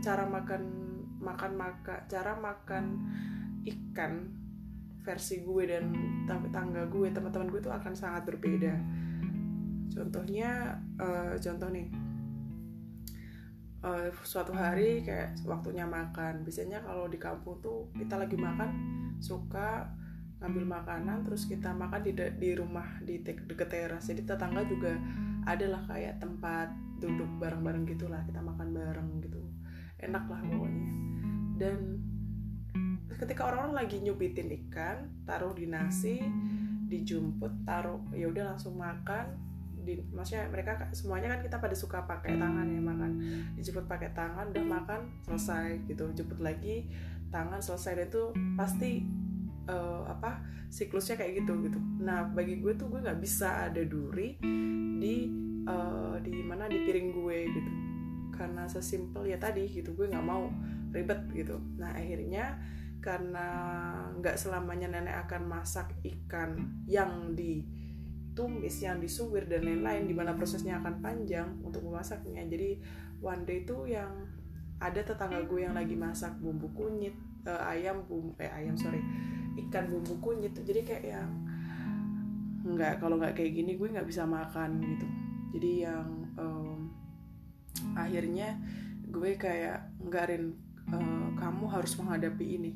cara 0.00 0.24
makan 0.24 0.62
makan 1.20 1.52
maka 1.58 2.06
cara 2.08 2.32
makan 2.38 2.96
ikan 3.66 4.32
versi 5.04 5.40
gue 5.40 5.64
dan 5.64 5.92
tangga 6.52 6.84
gue 6.88 7.08
teman-teman 7.08 7.48
gue 7.48 7.60
itu 7.64 7.72
akan 7.72 7.92
sangat 7.96 8.28
berbeda. 8.28 8.76
Contohnya 9.88 10.76
uh, 11.00 11.32
contoh 11.40 11.68
nih. 11.72 11.88
Uh, 13.78 14.10
suatu 14.26 14.50
hari 14.52 15.06
kayak 15.06 15.38
waktunya 15.46 15.86
makan. 15.88 16.44
Biasanya 16.44 16.84
kalau 16.84 17.08
di 17.08 17.16
kampung 17.16 17.56
tuh 17.62 17.88
kita 17.96 18.20
lagi 18.20 18.36
makan 18.36 18.68
suka 19.22 19.86
ngambil 20.38 20.78
makanan 20.82 21.26
terus 21.26 21.50
kita 21.50 21.74
makan 21.74 22.04
di 22.04 22.12
di 22.14 22.50
rumah 22.52 23.00
di 23.00 23.22
deket 23.24 23.70
teras. 23.70 24.06
Jadi 24.06 24.28
tetangga 24.28 24.66
juga 24.68 24.92
adalah 25.48 25.80
kayak 25.88 26.20
tempat 26.20 26.68
duduk 26.98 27.30
bareng-bareng 27.38 27.86
gitulah 27.86 28.20
kita 28.26 28.42
makan 28.42 28.74
bareng 28.74 29.10
gitu. 29.22 29.40
Enak 29.98 30.24
lah 30.30 30.40
pokoknya. 30.42 30.86
Dan 31.58 31.78
ketika 33.18 33.50
orang-orang 33.50 33.82
lagi 33.82 33.98
nyubitin 33.98 34.50
ikan 34.66 35.10
taruh 35.26 35.50
di 35.50 35.66
nasi 35.66 36.22
dijemput 36.86 37.66
taruh 37.66 37.98
ya 38.14 38.30
udah 38.30 38.54
langsung 38.54 38.78
makan. 38.78 39.46
Di, 39.78 39.96
maksudnya 40.12 40.52
mereka 40.52 40.92
semuanya 40.92 41.32
kan 41.32 41.40
kita 41.40 41.56
pada 41.62 41.72
suka 41.72 42.04
pakai 42.04 42.36
tangan 42.36 42.66
ya 42.68 42.82
makan. 42.82 43.10
Dijemput 43.56 43.86
pakai 43.88 44.10
tangan 44.14 44.50
udah 44.52 44.66
makan 44.66 45.00
selesai 45.24 45.86
gitu. 45.88 46.10
Jemput 46.14 46.42
lagi 46.42 46.86
tangan 47.32 47.58
selesai. 47.62 47.92
Dan 47.98 48.06
itu 48.10 48.24
pasti 48.54 48.90
uh, 49.68 50.02
apa 50.06 50.42
siklusnya 50.68 51.16
kayak 51.16 51.42
gitu 51.44 51.56
gitu. 51.64 51.78
Nah 52.02 52.28
bagi 52.28 52.60
gue 52.60 52.76
tuh 52.76 52.92
gue 52.92 53.00
nggak 53.00 53.20
bisa 53.20 53.70
ada 53.70 53.80
duri 53.84 54.36
di 54.98 55.47
uh, 55.68 56.16
di 56.24 56.40
mana 56.40 56.64
di 56.64 56.80
piring 56.88 57.08
gue 57.12 57.38
gitu. 57.52 57.72
Karena 58.32 58.64
sesimpel 58.64 59.28
ya 59.28 59.36
tadi 59.36 59.68
gitu 59.68 59.92
gue 59.92 60.08
nggak 60.08 60.24
mau 60.24 60.48
ribet 60.94 61.20
gitu. 61.36 61.60
Nah 61.76 61.92
akhirnya 61.92 62.56
karena 62.98 63.46
nggak 64.18 64.34
selamanya 64.34 64.90
nenek 64.90 65.28
akan 65.28 65.46
masak 65.46 65.94
ikan 66.02 66.82
yang 66.88 67.36
ditumis 67.38 68.82
yang 68.82 68.98
disuwir 68.98 69.46
dan 69.46 69.62
lain-lain 69.62 70.10
di 70.10 70.14
mana 70.16 70.34
prosesnya 70.34 70.82
akan 70.82 70.98
panjang 70.98 71.60
untuk 71.62 71.84
memasaknya. 71.86 72.42
Jadi 72.48 72.80
one 73.22 73.44
day 73.46 73.62
itu 73.62 73.86
yang 73.86 74.10
ada 74.78 75.02
tetangga 75.02 75.42
gue 75.46 75.66
yang 75.66 75.74
lagi 75.74 75.98
masak 75.98 76.38
bumbu 76.38 76.70
kunyit 76.70 77.14
uh, 77.50 77.66
ayam 77.66 78.06
bumbu 78.06 78.38
eh 78.38 78.50
ayam 78.50 78.78
sorry 78.78 79.02
ikan 79.66 79.90
bumbu 79.90 80.14
kunyit. 80.22 80.54
Jadi 80.54 80.80
kayak 80.86 81.04
yang 81.06 81.30
nggak 82.68 83.02
kalau 83.02 83.18
nggak 83.18 83.34
kayak 83.34 83.54
gini 83.54 83.78
gue 83.78 83.88
nggak 83.90 84.06
bisa 84.06 84.26
makan 84.26 84.82
gitu 84.82 85.06
jadi 85.54 85.88
yang 85.88 86.08
um, 86.36 86.92
akhirnya 87.96 88.58
gue 89.08 89.40
kayak 89.40 89.88
nggarin 90.04 90.52
uh, 90.92 91.28
kamu 91.36 91.64
harus 91.68 91.92
menghadapi 91.96 92.46
ini. 92.60 92.72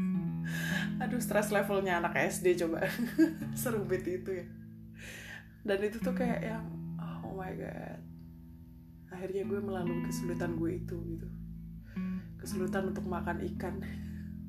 Aduh 1.02 1.20
stress 1.22 1.50
levelnya 1.50 1.98
anak 1.98 2.14
SD 2.16 2.60
coba. 2.60 2.86
Seru 3.60 3.82
banget 3.86 4.22
itu 4.22 4.30
ya. 4.44 4.46
Dan 5.66 5.78
itu 5.84 5.98
tuh 6.00 6.14
kayak 6.14 6.40
yang 6.44 6.64
oh 6.98 7.34
my 7.34 7.52
god. 7.58 8.00
Akhirnya 9.10 9.42
gue 9.44 9.60
melalui 9.60 10.06
kesulitan 10.06 10.54
gue 10.54 10.78
itu 10.78 10.96
gitu. 11.16 11.28
Kesulitan 12.38 12.94
untuk 12.94 13.04
makan 13.04 13.42
ikan. 13.56 13.82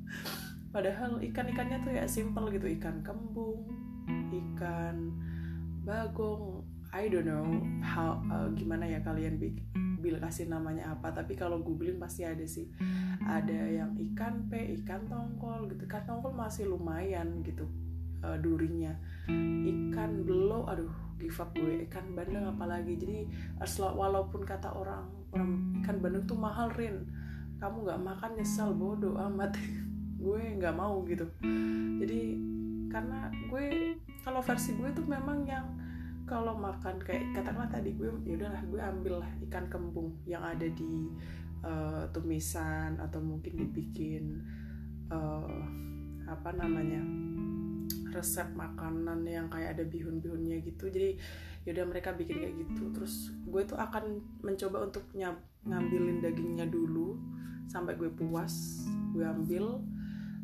Padahal 0.74 1.20
ikan-ikannya 1.20 1.84
tuh 1.84 1.92
ya 1.92 2.04
simple 2.08 2.48
gitu. 2.54 2.70
Ikan 2.78 3.04
kembung 3.04 3.82
ikan 4.32 5.12
bagong 5.82 6.61
I 6.92 7.08
don't 7.08 7.24
know 7.24 7.48
how 7.80 8.20
uh, 8.28 8.52
gimana 8.52 8.84
ya 8.84 9.00
kalian 9.00 9.40
bikin 9.40 9.64
bil 10.02 10.18
kasih 10.18 10.50
namanya 10.50 10.92
apa 10.92 11.14
tapi 11.14 11.38
kalau 11.38 11.62
googling 11.64 11.96
pasti 11.96 12.26
ada 12.26 12.44
sih. 12.44 12.68
Ada 13.24 13.80
yang 13.80 13.96
ikan 14.12 14.50
pe 14.52 14.76
ikan 14.82 15.08
tongkol 15.08 15.72
gitu. 15.72 15.88
Ikan 15.88 16.04
tongkol 16.04 16.36
masih 16.36 16.68
lumayan 16.68 17.40
gitu 17.46 17.64
uh, 18.20 18.36
durinya. 18.36 18.92
Ikan 19.64 20.26
belo 20.28 20.68
aduh 20.68 20.92
give 21.16 21.38
up 21.40 21.54
gue. 21.56 21.88
Ikan 21.88 22.12
bandeng 22.12 22.44
apalagi. 22.44 23.00
Jadi 23.00 23.24
walaupun 23.78 24.44
kata 24.44 24.74
orang 24.74 25.08
orang 25.32 25.80
ikan 25.80 25.96
bandeng 26.02 26.28
tuh 26.28 26.36
mahal 26.36 26.68
rin. 26.76 27.08
Kamu 27.56 27.88
nggak 27.88 28.02
makan 28.04 28.30
nyesel 28.36 28.74
bodoh 28.76 29.16
amat. 29.30 29.56
Gue 30.22 30.54
nggak 30.58 30.76
mau 30.78 31.02
gitu. 31.08 31.26
Jadi 31.98 32.38
karena 32.92 33.26
gue 33.50 33.96
kalau 34.22 34.38
versi 34.38 34.76
gue 34.78 34.86
tuh 34.94 35.02
memang 35.02 35.42
yang 35.42 35.66
kalau 36.32 36.56
makan 36.56 36.96
kayak 37.04 37.28
katakanlah 37.36 37.68
tadi 37.68 37.92
gue 37.92 38.08
ya 38.24 38.40
udahlah 38.40 38.62
gue 38.64 38.80
ambil 38.80 39.14
lah 39.20 39.30
ikan 39.44 39.68
kembung 39.68 40.16
yang 40.24 40.40
ada 40.40 40.64
di 40.64 41.12
uh, 41.60 42.08
tumisan 42.08 42.96
atau 42.96 43.20
mungkin 43.20 43.60
dibikin 43.60 44.40
uh, 45.12 45.60
apa 46.24 46.56
namanya 46.56 47.04
resep 48.16 48.48
makanan 48.56 49.28
yang 49.28 49.52
kayak 49.52 49.76
ada 49.76 49.84
bihun-bihunnya 49.84 50.64
gitu. 50.64 50.88
Jadi 50.88 51.20
yaudah 51.68 51.84
mereka 51.84 52.16
bikin 52.16 52.40
kayak 52.40 52.56
gitu. 52.64 52.88
Terus 52.96 53.28
gue 53.44 53.62
tuh 53.68 53.76
akan 53.76 54.20
mencoba 54.40 54.88
untuk 54.88 55.04
nyab, 55.12 55.36
ngambilin 55.68 56.24
dagingnya 56.24 56.64
dulu 56.68 57.20
sampai 57.68 57.92
gue 58.00 58.08
puas 58.08 58.84
gue 59.12 59.24
ambil. 59.24 59.84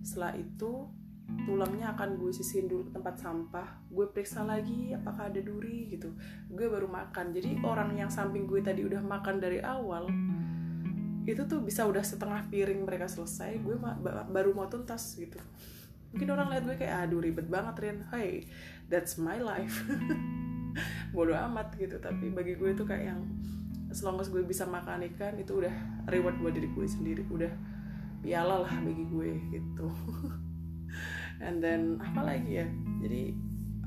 Setelah 0.04 0.36
itu 0.36 0.88
tulangnya 1.44 1.92
akan 1.92 2.16
gue 2.16 2.32
sisihin 2.32 2.68
dulu 2.68 2.88
ke 2.88 2.92
tempat 2.96 3.20
sampah. 3.20 3.68
Gue 3.92 4.08
periksa 4.08 4.44
lagi 4.44 4.96
apakah 4.96 5.28
ada 5.28 5.40
duri 5.44 5.92
gitu. 5.92 6.12
Gue 6.48 6.68
baru 6.68 6.88
makan. 6.88 7.36
Jadi 7.36 7.60
orang 7.64 7.92
yang 7.96 8.08
samping 8.08 8.48
gue 8.48 8.64
tadi 8.64 8.84
udah 8.84 9.04
makan 9.04 9.36
dari 9.36 9.60
awal 9.60 10.08
itu 11.28 11.44
tuh 11.44 11.60
bisa 11.60 11.84
udah 11.84 12.00
setengah 12.00 12.48
piring 12.48 12.88
mereka 12.88 13.04
selesai 13.04 13.60
gue 13.60 13.76
ma 13.76 13.92
baru 14.32 14.56
mau 14.56 14.64
tuntas 14.72 15.12
gitu. 15.20 15.36
Mungkin 16.16 16.28
orang 16.32 16.48
lihat 16.48 16.64
gue 16.64 16.76
kayak 16.80 16.96
aduh 17.04 17.20
ribet 17.20 17.44
banget 17.52 17.76
Rin. 17.84 17.98
Hey 18.08 18.48
that's 18.88 19.20
my 19.20 19.36
life. 19.36 19.84
Bodoh 21.16 21.36
amat 21.36 21.76
gitu. 21.76 22.00
Tapi 22.00 22.32
bagi 22.32 22.56
gue 22.56 22.72
tuh 22.72 22.88
kayak 22.88 23.12
yang 23.12 23.20
selama 23.92 24.24
gue 24.24 24.40
bisa 24.48 24.64
makan 24.64 25.04
ikan 25.12 25.36
itu 25.36 25.60
udah 25.60 25.72
reward 26.08 26.40
buat 26.40 26.56
diri 26.56 26.72
gue 26.72 26.86
sendiri. 26.88 27.28
Udah 27.28 27.52
piala 28.24 28.64
lah 28.66 28.74
bagi 28.82 29.04
gue 29.06 29.30
gitu 29.54 29.86
and 31.42 31.62
then 31.62 31.98
apa 32.02 32.20
lagi 32.22 32.62
ya? 32.62 32.66
Jadi 33.02 33.34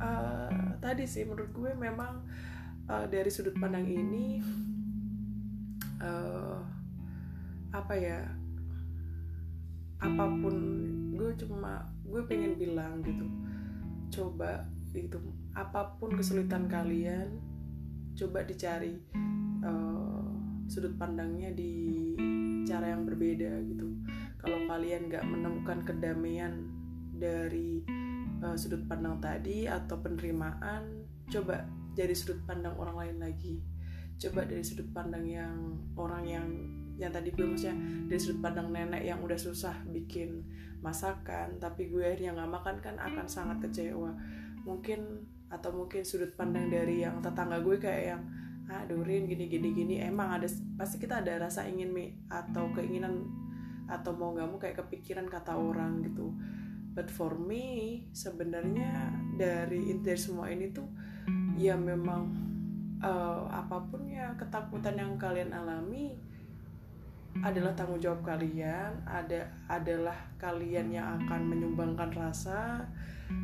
uh, 0.01 0.77
tadi 0.81 1.03
sih 1.05 1.24
menurut 1.27 1.51
gue 1.53 1.72
memang 1.77 2.25
uh, 2.89 3.05
dari 3.08 3.29
sudut 3.29 3.53
pandang 3.60 3.86
ini 3.86 4.41
uh, 6.01 6.60
apa 7.72 7.93
ya 7.96 8.20
apa 10.01 10.25
pun 10.41 10.55
gue 11.13 11.31
cuma 11.38 11.86
gue 12.03 12.22
pengen 12.25 12.58
bilang 12.58 13.05
gitu 13.05 13.29
coba 14.12 14.65
itu 14.91 15.22
apa 15.55 15.96
pun 16.01 16.12
kesulitan 16.17 16.67
kalian 16.67 17.39
coba 18.17 18.43
dicari 18.43 19.00
uh, 19.63 20.27
sudut 20.67 20.98
pandangnya 21.00 21.53
di 21.55 21.72
cara 22.67 22.91
yang 22.96 23.03
berbeda 23.03 23.60
gitu. 23.67 23.88
Kalau 24.39 24.60
kalian 24.67 25.12
nggak 25.12 25.27
menemukan 25.27 25.79
kedamaian 25.86 26.81
dari 27.22 27.86
uh, 28.42 28.58
sudut 28.58 28.82
pandang 28.90 29.22
tadi 29.22 29.70
atau 29.70 30.01
penerimaan 30.01 31.06
coba 31.30 31.70
jadi 31.94 32.18
sudut 32.18 32.42
pandang 32.50 32.74
orang 32.82 32.98
lain 32.98 33.18
lagi. 33.22 33.62
Coba 34.18 34.50
dari 34.50 34.66
sudut 34.66 34.90
pandang 34.90 35.25
yang 35.25 35.78
orang 35.94 36.25
yang 36.25 36.48
yang 36.98 37.13
tadi 37.13 37.34
gue 37.34 37.46
maksudnya 37.46 37.78
dari 38.10 38.20
sudut 38.22 38.40
pandang 38.42 38.70
nenek 38.74 39.01
yang 39.06 39.22
udah 39.22 39.38
susah 39.38 39.74
bikin 39.90 40.46
masakan 40.82 41.58
tapi 41.58 41.90
gue 41.90 42.01
akhirnya 42.01 42.34
nggak 42.38 42.51
makan 42.51 42.75
kan 42.82 42.96
akan 42.98 43.30
sangat 43.30 43.62
kecewa. 43.70 44.18
Mungkin 44.66 45.30
atau 45.54 45.70
mungkin 45.74 46.01
sudut 46.01 46.34
pandang 46.34 46.74
dari 46.74 47.06
yang 47.06 47.22
tetangga 47.22 47.62
gue 47.62 47.78
kayak 47.78 48.04
yang 48.18 48.24
ah 48.72 48.88
gini 48.88 49.46
gini 49.51 49.70
gini. 49.75 49.96
Emang 50.01 50.42
ada 50.42 50.48
pasti 50.80 50.98
kita 50.98 51.22
ada 51.22 51.46
rasa 51.46 51.68
ingin 51.68 51.92
mi 51.92 52.16
atau 52.32 52.72
keinginan 52.74 53.28
atau 53.92 54.16
mau 54.16 54.32
nggak 54.32 54.48
mau 54.48 54.56
kayak 54.56 54.80
kepikiran 54.80 55.28
kata 55.28 55.60
orang 55.60 56.00
gitu 56.08 56.32
but 56.91 57.07
for 57.07 57.36
me 57.39 58.03
sebenarnya 58.12 59.15
dari 59.39 59.91
inti 59.91 60.12
semua 60.15 60.51
ini 60.51 60.71
tuh 60.75 60.88
ya 61.55 61.75
memang 61.75 62.31
uh, 63.00 63.48
apa 63.48 63.79
pun 63.88 64.07
ya 64.07 64.36
ketakutan 64.36 65.00
yang 65.00 65.15
kalian 65.15 65.51
alami 65.55 66.19
adalah 67.39 67.71
tanggung 67.71 68.03
jawab 68.03 68.27
kalian 68.27 68.91
ada 69.07 69.48
adalah 69.71 70.15
kalian 70.36 70.91
yang 70.91 71.07
akan 71.24 71.48
menyumbangkan 71.48 72.12
rasa. 72.12 72.83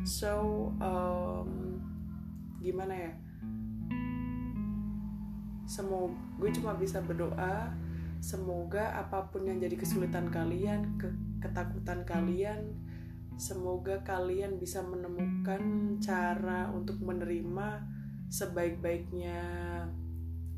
So 0.04 0.68
um, 0.76 1.80
gimana 2.60 2.92
ya? 2.92 3.12
Semoga 5.64 6.12
gue 6.36 6.50
cuma 6.52 6.76
bisa 6.76 7.00
berdoa 7.00 7.72
semoga 8.18 8.98
apa 8.98 9.30
pun 9.30 9.46
yang 9.46 9.62
jadi 9.62 9.78
kesulitan 9.78 10.26
kalian 10.28 10.98
ke, 10.98 11.06
ketakutan 11.38 12.02
kalian 12.02 12.74
semoga 13.38 14.02
kalian 14.02 14.58
bisa 14.58 14.82
menemukan 14.82 15.62
cara 16.02 16.68
untuk 16.74 16.98
menerima 16.98 17.86
sebaik-baiknya 18.28 19.38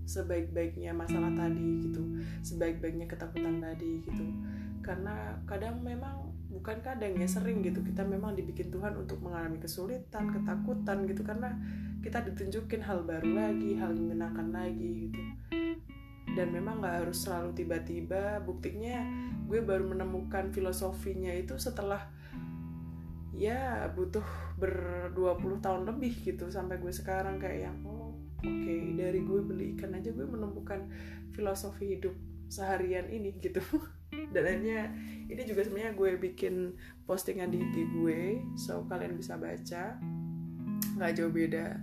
sebaik-baiknya 0.09 0.91
masalah 0.91 1.31
tadi 1.37 1.87
gitu. 1.87 2.03
Sebaik-baiknya 2.43 3.07
ketakutan 3.07 3.63
tadi 3.63 4.03
gitu. 4.03 4.27
Karena 4.83 5.39
kadang 5.47 5.85
memang 5.87 6.35
bukan 6.51 6.83
kadang 6.83 7.15
ya 7.15 7.31
sering 7.31 7.63
gitu 7.63 7.79
kita 7.87 8.03
memang 8.03 8.35
dibikin 8.35 8.75
Tuhan 8.75 8.99
untuk 8.99 9.23
mengalami 9.23 9.63
kesulitan 9.63 10.35
ketakutan 10.35 11.07
gitu. 11.07 11.23
Karena 11.23 11.55
kita 12.03 12.27
ditunjukin 12.27 12.83
hal 12.83 13.07
baru 13.07 13.29
lagi 13.29 13.79
hal 13.79 13.95
menyenangkan 13.95 14.51
lagi 14.51 15.07
gitu. 15.07 15.23
Dan 16.35 16.51
memang 16.51 16.83
nggak 16.83 17.07
harus 17.07 17.29
selalu 17.29 17.55
tiba-tiba. 17.55 18.43
Buktinya 18.43 19.05
gue 19.47 19.63
baru 19.63 19.87
menemukan 19.87 20.51
filosofinya 20.51 21.31
itu 21.39 21.55
setelah 21.55 22.11
ya 23.41 23.89
butuh 23.97 24.23
ber 24.61 25.09
20 25.17 25.65
tahun 25.65 25.89
lebih 25.89 26.13
gitu 26.21 26.53
sampai 26.53 26.77
gue 26.77 26.93
sekarang 26.93 27.41
kayak 27.41 27.73
yang 27.73 27.77
oh 27.89 28.13
oke 28.13 28.45
okay, 28.45 28.93
dari 28.93 29.25
gue 29.25 29.41
beli 29.41 29.67
ikan 29.81 29.97
aja 29.97 30.13
gue 30.13 30.29
menemukan 30.29 30.85
filosofi 31.33 31.97
hidup 31.97 32.13
seharian 32.53 33.09
ini 33.09 33.33
gitu. 33.41 33.65
Dan 34.35 34.43
akhirnya 34.45 34.93
ini 35.31 35.43
juga 35.49 35.65
sebenarnya 35.65 35.97
gue 35.97 36.11
bikin 36.21 36.77
postingan 37.09 37.49
di 37.49 37.65
IG 37.65 37.77
gue 37.97 38.21
so 38.61 38.85
kalian 38.91 39.17
bisa 39.17 39.41
baca. 39.41 39.97
Nggak 41.01 41.13
jauh 41.17 41.33
beda 41.33 41.81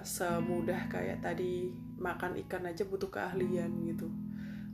semudah 0.00 0.88
kayak 0.88 1.20
tadi 1.20 1.68
makan 2.00 2.40
ikan 2.46 2.64
aja 2.64 2.88
butuh 2.88 3.12
keahlian 3.12 3.68
gitu 3.84 4.08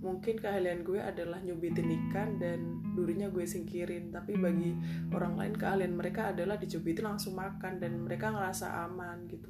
mungkin 0.02 0.34
keahlian 0.36 0.82
gue 0.82 0.98
adalah 0.98 1.38
nyubitin 1.40 1.88
ikan 2.10 2.36
dan 2.36 2.82
durinya 2.92 3.30
gue 3.30 3.46
singkirin. 3.46 4.10
Tapi 4.10 4.34
bagi 4.36 4.74
orang 5.14 5.38
lain 5.38 5.54
keahlian 5.54 5.94
mereka 5.94 6.34
adalah 6.34 6.58
dicubitin 6.58 7.06
langsung 7.06 7.38
makan 7.38 7.78
dan 7.78 8.02
mereka 8.02 8.34
ngerasa 8.34 8.84
aman 8.90 9.30
gitu. 9.30 9.48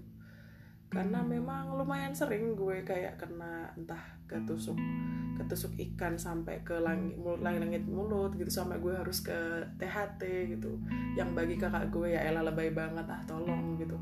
Karena 0.93 1.25
memang 1.25 1.73
lumayan 1.73 2.13
sering 2.13 2.53
gue 2.53 2.85
kayak 2.85 3.17
kena 3.17 3.73
entah 3.81 4.21
ketusuk 4.29 4.77
ketusuk 5.33 5.73
ikan 5.81 6.21
sampai 6.21 6.61
ke 6.61 6.77
langit 6.77 7.17
mulut 7.17 7.41
langit, 7.41 7.65
langit 7.65 7.85
mulut 7.89 8.37
gitu 8.37 8.53
sampai 8.53 8.77
gue 8.77 8.93
harus 8.93 9.25
ke 9.25 9.65
THT 9.81 10.21
gitu. 10.53 10.77
Yang 11.17 11.31
bagi 11.33 11.57
kakak 11.57 11.89
gue 11.89 12.13
ya 12.13 12.29
elah 12.29 12.45
lebay 12.45 12.77
banget 12.77 13.09
ah 13.09 13.25
tolong 13.25 13.81
gitu. 13.81 13.97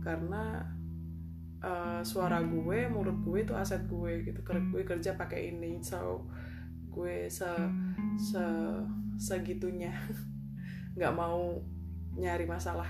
Karena 0.00 0.62
uh, 1.64 2.00
suara 2.04 2.40
gue 2.44 2.88
mulut 2.88 3.20
gue 3.24 3.38
itu 3.44 3.54
aset 3.56 3.84
gue 3.86 4.24
gitu. 4.24 4.40
Gue 4.44 4.82
kerja 4.84 5.16
pakai 5.16 5.54
ini 5.54 5.80
so 5.80 6.24
gue 6.90 7.28
se 7.30 7.48
se 8.18 8.44
segitunya. 9.20 9.92
Nggak 10.96 11.14
mau 11.14 11.60
nyari 12.16 12.44
masalah 12.44 12.88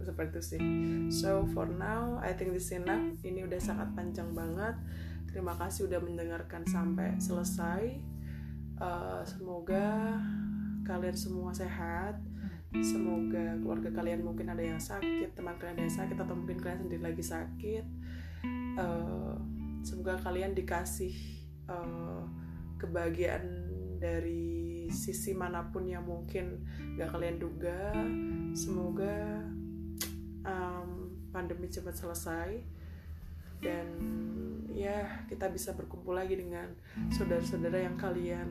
seperti 0.00 0.30
itu 0.38 0.42
sih. 0.42 0.62
So 1.10 1.44
for 1.50 1.66
now 1.66 2.22
I 2.22 2.34
think 2.34 2.54
this 2.54 2.70
enough. 2.70 3.02
Ini 3.22 3.46
udah 3.46 3.60
sangat 3.60 3.92
panjang 3.92 4.30
banget. 4.32 4.78
Terima 5.28 5.54
kasih 5.58 5.90
udah 5.90 5.98
mendengarkan 5.98 6.62
sampai 6.64 7.18
selesai. 7.18 7.98
Uh, 8.78 9.22
semoga 9.22 10.18
kalian 10.82 11.14
semua 11.14 11.54
sehat 11.54 12.18
semoga 12.82 13.54
keluarga 13.62 13.90
kalian 13.94 14.26
mungkin 14.26 14.50
ada 14.50 14.62
yang 14.62 14.82
sakit 14.82 15.38
teman 15.38 15.54
kalian 15.60 15.78
ada 15.78 15.84
yang 15.86 15.94
sakit 15.94 16.16
atau 16.18 16.34
mungkin 16.34 16.58
kalian 16.58 16.80
sendiri 16.86 17.02
lagi 17.02 17.22
sakit. 17.22 17.84
Uh, 18.74 19.38
semoga 19.86 20.18
kalian 20.18 20.56
dikasih 20.56 21.14
uh, 21.70 22.26
kebahagiaan 22.80 23.70
dari 24.02 24.90
sisi 24.90 25.32
mana 25.32 25.70
pun 25.70 25.86
yang 25.86 26.04
mungkin 26.04 26.66
gak 26.98 27.14
kalian 27.14 27.38
duga. 27.38 27.94
Semoga 28.52 29.44
um, 30.44 31.14
pandemi 31.30 31.70
cepat 31.70 31.94
selesai. 31.94 32.50
Dan 33.62 33.86
ya 34.74 35.24
kita 35.30 35.48
bisa 35.48 35.72
berkumpul 35.72 36.12
lagi 36.12 36.36
dengan 36.36 36.68
saudara-saudara 37.08 37.80
yang 37.80 37.96
kalian 37.96 38.48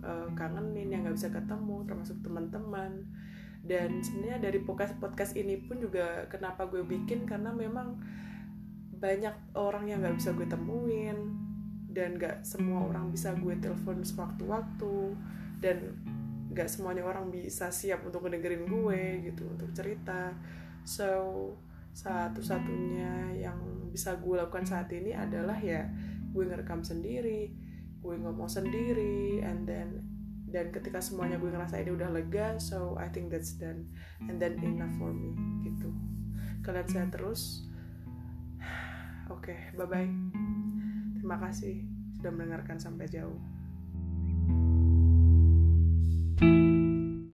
uh, 0.00 0.28
kangenin 0.32 0.88
yang 0.88 1.04
gak 1.04 1.18
bisa 1.18 1.28
ketemu 1.28 1.84
termasuk 1.84 2.16
teman-teman 2.24 3.04
dan 3.60 4.00
sebenarnya 4.00 4.50
dari 4.50 4.58
podcast 4.64 4.96
podcast 4.96 5.36
ini 5.36 5.60
pun 5.60 5.78
juga 5.78 6.24
kenapa 6.32 6.64
gue 6.66 6.80
bikin 6.80 7.28
karena 7.28 7.52
memang 7.52 8.00
banyak 9.00 9.56
orang 9.56 9.88
yang 9.88 10.00
nggak 10.04 10.16
bisa 10.16 10.32
gue 10.36 10.48
temuin 10.48 11.18
dan 11.90 12.16
nggak 12.16 12.44
semua 12.44 12.88
orang 12.88 13.12
bisa 13.12 13.32
gue 13.36 13.54
telepon 13.58 14.04
sewaktu-waktu 14.04 14.96
dan 15.60 15.96
nggak 16.50 16.68
semuanya 16.68 17.06
orang 17.06 17.30
bisa 17.30 17.70
siap 17.70 18.02
untuk 18.02 18.26
ngedengerin 18.26 18.66
gue 18.66 19.02
gitu 19.30 19.46
untuk 19.46 19.70
cerita. 19.70 20.34
So 20.82 21.08
satu-satunya 21.90 23.38
yang 23.38 23.90
bisa 23.90 24.14
gue 24.18 24.38
lakukan 24.38 24.66
saat 24.66 24.90
ini 24.94 25.10
adalah 25.10 25.58
ya 25.58 25.90
gue 26.30 26.44
ngerekam 26.46 26.86
sendiri 26.86 27.50
gue 28.00 28.14
ngomong 28.16 28.48
sendiri 28.48 29.44
and 29.44 29.68
then 29.68 30.00
dan 30.50 30.74
ketika 30.74 30.98
semuanya 30.98 31.38
gue 31.38 31.50
ngerasa 31.50 31.78
ini 31.78 31.94
udah 31.94 32.10
lega 32.10 32.58
so 32.58 32.98
I 32.98 33.06
think 33.10 33.30
that's 33.30 33.54
done. 33.54 33.86
And 34.26 34.42
then 34.42 34.58
enough 34.60 34.92
for 34.98 35.14
me 35.14 35.34
gitu. 35.64 35.94
Kalian 36.66 36.86
sehat 36.90 37.14
terus. 37.14 37.64
Oke 39.32 39.54
okay, 39.54 39.60
bye 39.78 39.86
bye 39.86 40.10
terima 41.20 41.46
kasih 41.46 41.84
sudah 42.16 42.32
mendengarkan 42.32 42.80
sampai 42.80 43.04
jauh 43.04 43.36